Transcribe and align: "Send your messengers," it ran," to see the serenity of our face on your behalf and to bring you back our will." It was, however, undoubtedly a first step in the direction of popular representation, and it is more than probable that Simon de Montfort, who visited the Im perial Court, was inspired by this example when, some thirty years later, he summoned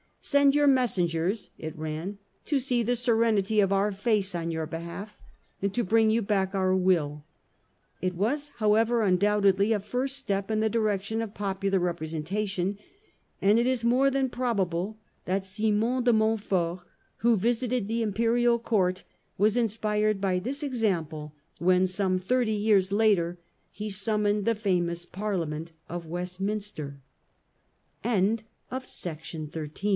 "Send 0.33 0.53
your 0.55 0.67
messengers," 0.67 1.49
it 1.57 1.77
ran," 1.77 2.17
to 2.45 2.57
see 2.59 2.81
the 2.83 2.95
serenity 2.95 3.59
of 3.59 3.71
our 3.73 3.91
face 3.91 4.33
on 4.35 4.49
your 4.51 4.65
behalf 4.65 5.15
and 5.63 5.71
to 5.75 5.83
bring 5.83 6.09
you 6.09 6.21
back 6.23 6.53
our 6.55 6.75
will." 6.75 7.23
It 8.01 8.15
was, 8.15 8.49
however, 8.57 9.01
undoubtedly 9.03 9.73
a 9.73 9.79
first 9.79 10.17
step 10.17 10.49
in 10.49 10.59
the 10.59 10.69
direction 10.69 11.21
of 11.21 11.33
popular 11.35 11.79
representation, 11.79 12.77
and 13.43 13.59
it 13.59 13.67
is 13.67 13.83
more 13.83 14.09
than 14.11 14.29
probable 14.29 14.97
that 15.25 15.45
Simon 15.45 16.03
de 16.03 16.13
Montfort, 16.13 16.79
who 17.17 17.35
visited 17.35 17.87
the 17.87 18.01
Im 18.03 18.13
perial 18.13 18.61
Court, 18.61 19.03
was 19.37 19.55
inspired 19.57 20.19
by 20.21 20.37
this 20.39 20.61
example 20.63 21.33
when, 21.59 21.85
some 21.87 22.19
thirty 22.19 22.53
years 22.53 22.91
later, 22.91 23.37
he 23.71 23.89
summoned 23.89 24.45